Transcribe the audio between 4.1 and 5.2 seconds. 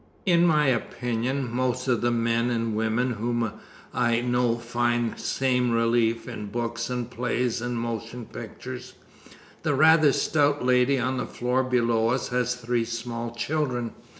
know find the